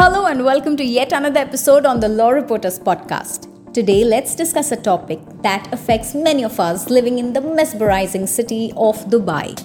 [0.00, 3.48] Hello, and welcome to yet another episode on the Law Reporters podcast.
[3.74, 8.72] Today, let's discuss a topic that affects many of us living in the mesmerizing city
[8.76, 9.56] of Dubai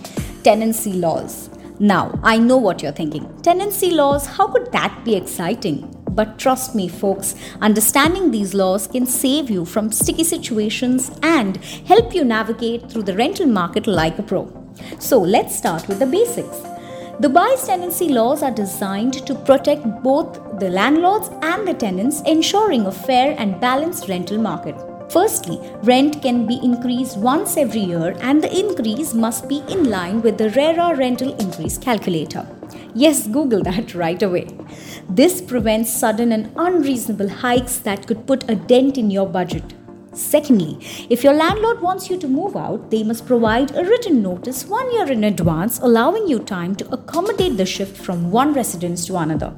[0.43, 1.51] tenancy laws.
[1.77, 3.31] Now, I know what you're thinking.
[3.43, 5.95] Tenancy laws, how could that be exciting?
[6.09, 12.15] But trust me, folks, understanding these laws can save you from sticky situations and help
[12.15, 14.51] you navigate through the rental market like a pro.
[14.97, 16.72] So, let's start with the basics.
[17.21, 22.91] Dubai's tenancy laws are designed to protect both the landlords and the tenants, ensuring a
[22.91, 24.75] fair and balanced rental market.
[25.11, 30.23] Firstly, rent can be increased once every year, and the increase must be in line
[30.23, 32.47] with the RERA rental increase calculator.
[32.95, 34.47] Yes, Google that right away.
[35.07, 39.75] This prevents sudden and unreasonable hikes that could put a dent in your budget.
[40.13, 40.77] Secondly,
[41.09, 44.91] if your landlord wants you to move out, they must provide a written notice one
[44.93, 49.53] year in advance, allowing you time to accommodate the shift from one residence to another.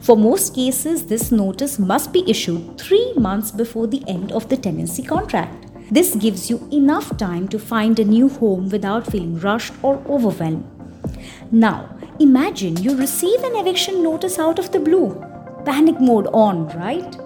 [0.00, 4.56] For most cases, this notice must be issued three months before the end of the
[4.56, 5.66] tenancy contract.
[5.90, 10.64] This gives you enough time to find a new home without feeling rushed or overwhelmed.
[11.52, 15.22] Now, imagine you receive an eviction notice out of the blue.
[15.64, 17.16] Panic mode on, right?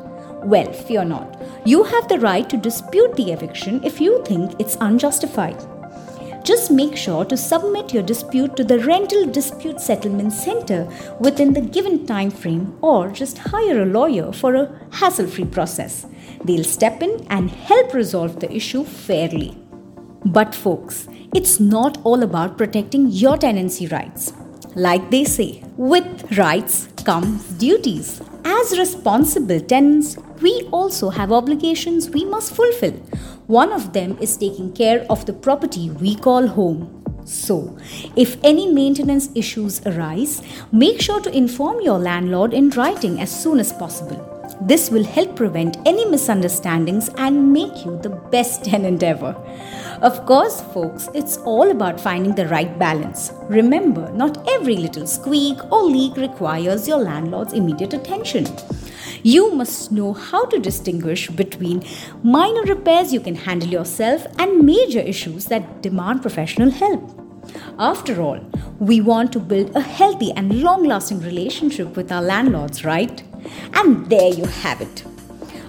[0.47, 1.43] Well, fear not.
[1.65, 5.61] You have the right to dispute the eviction if you think it's unjustified.
[6.45, 11.61] Just make sure to submit your dispute to the Rental Dispute Settlement Center within the
[11.61, 16.07] given time frame or just hire a lawyer for a hassle-free process.
[16.45, 19.59] They'll step in and help resolve the issue fairly.
[20.25, 24.33] But folks, it's not all about protecting your tenancy rights.
[24.77, 28.21] Like they say, with rights comes duties.
[28.67, 32.95] As responsible tenants, we also have obligations we must fulfill.
[33.47, 37.05] One of them is taking care of the property we call home.
[37.25, 37.79] So,
[38.17, 40.43] if any maintenance issues arise,
[40.73, 44.19] make sure to inform your landlord in writing as soon as possible.
[44.61, 49.37] This will help prevent any misunderstandings and make you the best tenant ever.
[50.03, 53.33] Of course, folks, it's all about finding the right balance.
[53.49, 58.47] Remember, not every little squeak or leak requires your landlord's immediate attention.
[59.23, 61.83] You must know how to distinguish between
[62.23, 67.23] minor repairs you can handle yourself and major issues that demand professional help.
[67.79, 68.41] After all,
[68.79, 73.23] we want to build a healthy and long lasting relationship with our landlords, right?
[73.73, 75.05] And there you have it.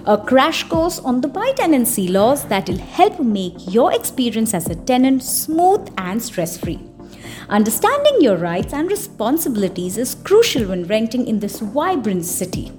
[0.08, 4.74] A crash course on Dubai tenancy laws that will help make your experience as a
[4.74, 6.80] tenant smooth and stress free.
[7.50, 12.72] Understanding your rights and responsibilities is crucial when renting in this vibrant city.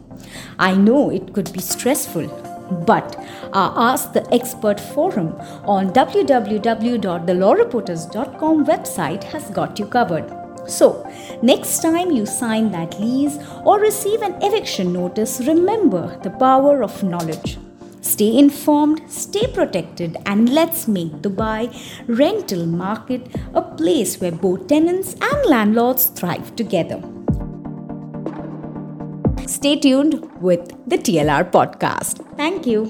[0.58, 2.30] I know it could be stressful,
[2.88, 3.16] but
[3.54, 5.36] our Ask the Expert forum
[5.66, 10.39] on www.thelawreporters.com website has got you covered.
[10.70, 11.06] So,
[11.42, 17.04] next time you sign that lease or receive an eviction notice, remember the power of
[17.04, 17.58] knowledge.
[18.02, 21.70] Stay informed, stay protected, and let's make Dubai
[22.08, 27.02] rental market a place where both tenants and landlords thrive together.
[29.46, 32.26] Stay tuned with the TLR podcast.
[32.38, 32.90] Thank you.